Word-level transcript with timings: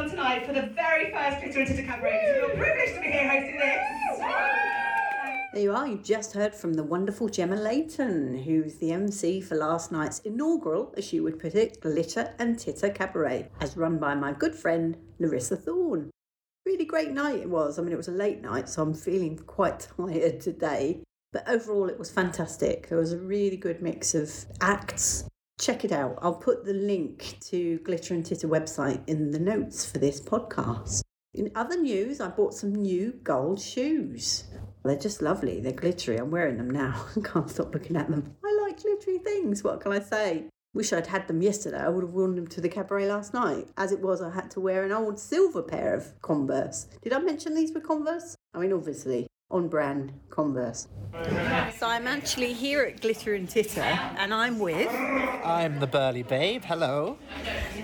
on 0.00 0.08
tonight 0.08 0.46
for 0.46 0.54
the 0.54 0.62
very 0.62 1.12
first 1.12 1.42
Glitter 1.42 1.60
and 1.60 1.68
Titter 1.68 1.82
Cabaret. 1.82 2.20
It's 2.22 2.38
a 2.38 2.40
real 2.40 2.56
privilege 2.56 2.94
to 2.94 3.00
be 3.00 3.08
here 3.08 3.28
hosting 3.28 3.58
this. 3.58 3.86
There 5.52 5.62
you 5.62 5.74
are, 5.74 5.86
you 5.86 5.98
just 5.98 6.32
heard 6.32 6.54
from 6.54 6.72
the 6.72 6.82
wonderful 6.82 7.28
Gemma 7.28 7.56
Layton, 7.56 8.38
who's 8.38 8.76
the 8.76 8.92
MC 8.92 9.42
for 9.42 9.56
last 9.56 9.92
night's 9.92 10.20
inaugural, 10.20 10.94
as 10.96 11.04
she 11.04 11.20
would 11.20 11.38
put 11.38 11.54
it, 11.54 11.82
Glitter 11.82 12.32
and 12.38 12.58
Titter 12.58 12.88
Cabaret, 12.88 13.50
as 13.60 13.76
run 13.76 13.98
by 13.98 14.14
my 14.14 14.32
good 14.32 14.54
friend 14.54 14.96
Larissa 15.18 15.56
Thorne. 15.56 16.10
Really 16.64 16.86
great 16.86 17.10
night 17.10 17.40
it 17.40 17.50
was. 17.50 17.78
I 17.78 17.82
mean, 17.82 17.92
it 17.92 17.98
was 17.98 18.08
a 18.08 18.12
late 18.12 18.40
night, 18.40 18.70
so 18.70 18.82
I'm 18.82 18.94
feeling 18.94 19.36
quite 19.36 19.86
tired 19.98 20.40
today. 20.40 21.02
But 21.30 21.46
overall, 21.46 21.90
it 21.90 21.98
was 21.98 22.10
fantastic. 22.10 22.88
There 22.88 22.98
was 22.98 23.12
a 23.12 23.18
really 23.18 23.58
good 23.58 23.82
mix 23.82 24.14
of 24.14 24.46
acts, 24.62 25.24
Check 25.60 25.84
it 25.84 25.92
out. 25.92 26.18
I'll 26.22 26.32
put 26.32 26.64
the 26.64 26.72
link 26.72 27.36
to 27.50 27.80
Glitter 27.80 28.14
and 28.14 28.24
Titter 28.24 28.48
website 28.48 29.06
in 29.06 29.30
the 29.30 29.38
notes 29.38 29.84
for 29.84 29.98
this 29.98 30.18
podcast. 30.18 31.02
In 31.34 31.52
other 31.54 31.76
news, 31.76 32.18
I 32.18 32.28
bought 32.28 32.54
some 32.54 32.74
new 32.74 33.12
gold 33.22 33.60
shoes. 33.60 34.44
They're 34.86 34.96
just 34.96 35.20
lovely. 35.20 35.60
They're 35.60 35.72
glittery. 35.72 36.16
I'm 36.16 36.30
wearing 36.30 36.56
them 36.56 36.70
now. 36.70 37.04
I 37.16 37.20
can't 37.20 37.50
stop 37.50 37.74
looking 37.74 37.96
at 37.96 38.08
them. 38.08 38.36
I 38.42 38.58
like 38.62 38.80
glittery 38.80 39.18
things. 39.18 39.62
What 39.62 39.82
can 39.82 39.92
I 39.92 40.00
say? 40.00 40.44
Wish 40.72 40.94
I'd 40.94 41.08
had 41.08 41.28
them 41.28 41.42
yesterday. 41.42 41.80
I 41.80 41.90
would 41.90 42.04
have 42.04 42.14
worn 42.14 42.36
them 42.36 42.46
to 42.46 42.62
the 42.62 42.68
cabaret 42.70 43.06
last 43.06 43.34
night. 43.34 43.68
As 43.76 43.92
it 43.92 44.00
was, 44.00 44.22
I 44.22 44.30
had 44.30 44.50
to 44.52 44.60
wear 44.60 44.84
an 44.84 44.92
old 44.92 45.20
silver 45.20 45.62
pair 45.62 45.94
of 45.94 46.18
Converse. 46.22 46.86
Did 47.02 47.12
I 47.12 47.18
mention 47.18 47.54
these 47.54 47.72
were 47.74 47.80
Converse? 47.80 48.34
I 48.54 48.60
mean, 48.60 48.72
obviously, 48.72 49.26
on 49.50 49.68
brand 49.68 50.12
Converse. 50.30 50.88
So 51.76 51.88
I'm 51.88 52.06
actually 52.06 52.52
here 52.52 52.82
at 52.82 53.00
Glitter 53.00 53.34
and 53.34 53.48
Titter, 53.48 53.80
and 53.80 54.32
I'm 54.32 54.58
with. 54.58 54.88
I'm 55.44 55.80
the 55.80 55.86
Burly 55.86 56.22
Babe. 56.22 56.62
Hello. 56.64 57.18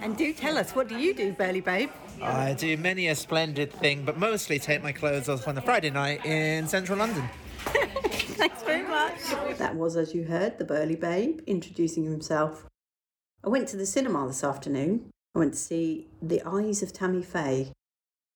And 0.00 0.16
do 0.16 0.32
tell 0.32 0.58
us, 0.58 0.72
what 0.72 0.88
do 0.88 0.98
you 0.98 1.14
do, 1.14 1.32
Burly 1.32 1.60
Babe? 1.60 1.90
I 2.20 2.54
do 2.54 2.76
many 2.76 3.08
a 3.08 3.14
splendid 3.14 3.72
thing, 3.72 4.04
but 4.04 4.18
mostly 4.18 4.58
take 4.58 4.82
my 4.82 4.92
clothes 4.92 5.28
off 5.28 5.46
on 5.46 5.56
a 5.56 5.62
Friday 5.62 5.90
night 5.90 6.24
in 6.26 6.66
central 6.66 6.98
London. 6.98 7.28
Thanks 7.58 8.62
very 8.62 8.82
much. 8.82 9.20
That 9.58 9.76
was, 9.76 9.96
as 9.96 10.14
you 10.14 10.24
heard, 10.24 10.58
the 10.58 10.64
Burly 10.64 10.96
Babe 10.96 11.40
introducing 11.46 12.04
himself. 12.04 12.66
I 13.44 13.48
went 13.48 13.68
to 13.68 13.76
the 13.76 13.86
cinema 13.86 14.26
this 14.26 14.44
afternoon. 14.44 15.10
I 15.34 15.38
went 15.38 15.54
to 15.54 15.58
see 15.58 16.08
The 16.20 16.42
Eyes 16.44 16.82
of 16.82 16.92
Tammy 16.92 17.22
Faye, 17.22 17.72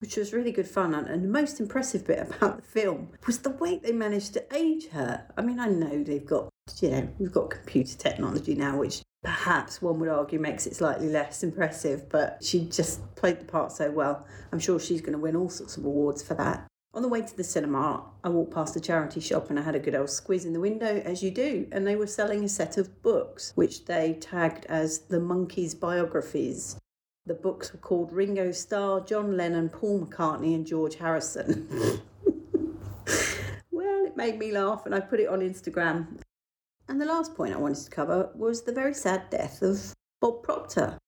which 0.00 0.16
was 0.16 0.32
really 0.32 0.52
good 0.52 0.68
fun. 0.68 0.94
And 0.94 1.24
the 1.24 1.28
most 1.28 1.60
impressive 1.60 2.06
bit 2.06 2.18
about 2.36 2.56
the 2.56 2.62
film 2.62 3.08
was 3.26 3.38
the 3.38 3.50
way 3.50 3.78
they 3.78 3.92
managed 3.92 4.34
to 4.34 4.54
age 4.54 4.88
her. 4.88 5.26
I 5.36 5.42
mean, 5.42 5.58
I 5.58 5.68
know 5.68 6.02
they've 6.02 6.26
got, 6.26 6.48
you 6.80 6.90
know, 6.90 7.08
we've 7.18 7.32
got 7.32 7.50
computer 7.50 7.96
technology 7.96 8.54
now, 8.54 8.78
which 8.78 9.02
perhaps 9.22 9.82
one 9.82 9.98
would 9.98 10.08
argue 10.08 10.38
makes 10.38 10.66
it 10.66 10.76
slightly 10.76 11.08
less 11.08 11.42
impressive, 11.42 12.08
but 12.08 12.42
she 12.42 12.66
just 12.68 13.00
played 13.16 13.40
the 13.40 13.44
part 13.44 13.72
so 13.72 13.90
well. 13.90 14.26
I'm 14.52 14.60
sure 14.60 14.78
she's 14.78 15.00
going 15.00 15.14
to 15.14 15.18
win 15.18 15.36
all 15.36 15.48
sorts 15.48 15.76
of 15.76 15.84
awards 15.84 16.22
for 16.22 16.34
that. 16.34 16.66
On 16.94 17.02
the 17.02 17.08
way 17.08 17.20
to 17.20 17.36
the 17.36 17.44
cinema, 17.44 18.04
I 18.24 18.30
walked 18.30 18.54
past 18.54 18.74
a 18.74 18.80
charity 18.80 19.20
shop 19.20 19.50
and 19.50 19.58
I 19.58 19.62
had 19.62 19.74
a 19.74 19.78
good 19.80 19.94
old 19.94 20.08
squeeze 20.08 20.46
in 20.46 20.54
the 20.54 20.60
window, 20.60 21.02
as 21.04 21.22
you 21.22 21.30
do, 21.30 21.66
and 21.70 21.86
they 21.86 21.94
were 21.94 22.06
selling 22.06 22.42
a 22.42 22.48
set 22.48 22.78
of 22.78 23.02
books, 23.02 23.52
which 23.54 23.84
they 23.84 24.14
tagged 24.14 24.64
as 24.66 25.00
the 25.00 25.18
Monkees 25.18 25.78
biographies. 25.78 26.78
The 27.26 27.34
books 27.34 27.72
were 27.72 27.80
called 27.80 28.12
Ringo 28.12 28.52
Starr, 28.52 29.00
John 29.00 29.36
Lennon, 29.36 29.68
Paul 29.68 30.06
McCartney, 30.06 30.54
and 30.54 30.64
George 30.64 30.94
Harrison. 30.94 31.66
well, 33.72 34.04
it 34.06 34.16
made 34.16 34.38
me 34.38 34.52
laugh, 34.52 34.86
and 34.86 34.94
I 34.94 35.00
put 35.00 35.18
it 35.18 35.28
on 35.28 35.40
Instagram. 35.40 36.20
And 36.88 37.00
the 37.00 37.04
last 37.04 37.34
point 37.34 37.52
I 37.52 37.58
wanted 37.58 37.82
to 37.84 37.90
cover 37.90 38.30
was 38.36 38.62
the 38.62 38.72
very 38.72 38.94
sad 38.94 39.28
death 39.28 39.60
of 39.60 39.92
Bob 40.20 40.44
Proctor. 40.44 40.98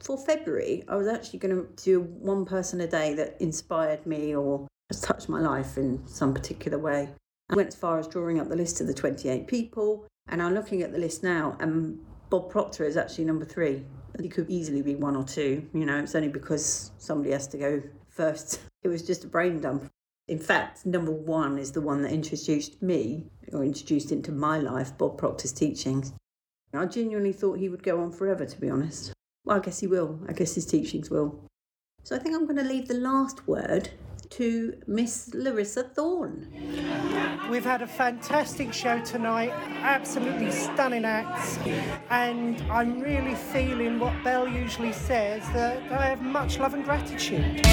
For 0.00 0.18
February, 0.18 0.82
I 0.88 0.96
was 0.96 1.06
actually 1.06 1.38
going 1.38 1.54
to 1.54 1.84
do 1.84 2.00
one 2.00 2.44
person 2.44 2.80
a 2.80 2.88
day 2.88 3.14
that 3.14 3.36
inspired 3.40 4.04
me 4.04 4.34
or 4.34 4.66
has 4.90 5.00
touched 5.00 5.28
my 5.28 5.40
life 5.40 5.78
in 5.78 6.04
some 6.08 6.34
particular 6.34 6.78
way. 6.78 7.08
I 7.50 7.54
went 7.54 7.68
as 7.68 7.76
far 7.76 8.00
as 8.00 8.08
drawing 8.08 8.40
up 8.40 8.48
the 8.48 8.56
list 8.56 8.80
of 8.80 8.88
the 8.88 8.94
28 8.94 9.46
people, 9.46 10.08
and 10.28 10.42
I'm 10.42 10.54
looking 10.54 10.82
at 10.82 10.90
the 10.90 10.98
list 10.98 11.22
now, 11.22 11.56
and 11.60 12.00
Bob 12.30 12.50
Proctor 12.50 12.84
is 12.84 12.96
actually 12.96 13.26
number 13.26 13.44
three. 13.44 13.84
He 14.20 14.28
could 14.28 14.50
easily 14.50 14.82
be 14.82 14.94
one 14.94 15.16
or 15.16 15.24
two, 15.24 15.68
you 15.74 15.84
know, 15.84 15.98
it's 15.98 16.14
only 16.14 16.28
because 16.28 16.90
somebody 16.98 17.32
has 17.32 17.46
to 17.48 17.58
go 17.58 17.82
first. 18.08 18.60
It 18.82 18.88
was 18.88 19.02
just 19.02 19.24
a 19.24 19.26
brain 19.26 19.60
dump. 19.60 19.90
In 20.28 20.38
fact, 20.38 20.86
number 20.86 21.10
one 21.10 21.58
is 21.58 21.72
the 21.72 21.80
one 21.80 22.02
that 22.02 22.12
introduced 22.12 22.80
me, 22.80 23.26
or 23.52 23.64
introduced 23.64 24.12
into 24.12 24.30
my 24.30 24.60
life, 24.60 24.96
Bob 24.96 25.18
Proctor's 25.18 25.52
teachings. 25.52 26.12
I 26.72 26.86
genuinely 26.86 27.32
thought 27.32 27.58
he 27.58 27.68
would 27.68 27.82
go 27.82 28.00
on 28.00 28.12
forever, 28.12 28.46
to 28.46 28.60
be 28.60 28.70
honest. 28.70 29.12
Well, 29.44 29.56
I 29.56 29.60
guess 29.60 29.80
he 29.80 29.88
will. 29.88 30.20
I 30.28 30.34
guess 30.34 30.54
his 30.54 30.66
teachings 30.66 31.10
will. 31.10 31.40
So 32.04 32.14
I 32.14 32.20
think 32.20 32.36
I'm 32.36 32.44
going 32.44 32.58
to 32.58 32.62
leave 32.62 32.86
the 32.86 32.94
last 32.94 33.48
word 33.48 33.90
to 34.30 34.80
Miss 34.86 35.34
Larissa 35.34 35.82
Thorne. 35.82 36.48
We've 37.50 37.64
had 37.64 37.80
a 37.80 37.86
fantastic 37.86 38.72
show 38.72 39.00
tonight, 39.04 39.50
absolutely 39.82 40.50
stunning 40.50 41.04
acts, 41.04 41.58
and 42.10 42.60
I'm 42.70 43.00
really 43.00 43.36
feeling 43.36 44.00
what 44.00 44.12
Belle 44.24 44.48
usually 44.48 44.92
says 44.92 45.42
that 45.52 45.80
I 45.92 46.06
have 46.06 46.22
much 46.22 46.58
love 46.58 46.74
and 46.74 46.84
gratitude. 46.84 47.64